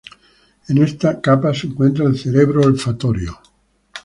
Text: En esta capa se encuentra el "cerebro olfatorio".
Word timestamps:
En 0.67 0.79
esta 0.79 1.21
capa 1.21 1.53
se 1.53 1.67
encuentra 1.67 2.05
el 2.05 2.17
"cerebro 2.17 2.61
olfatorio". 2.61 3.39